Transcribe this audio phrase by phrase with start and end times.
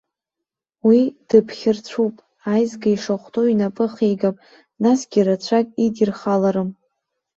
[0.87, 2.15] Уи дыԥхьырцәуп,
[2.51, 4.35] аизга ишахәҭоу инапы ахигап,
[4.83, 6.69] насгьы рацәак идирхаларым.